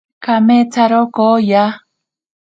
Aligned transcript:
Kameetsaro 0.25 1.01
kooya. 1.15 1.63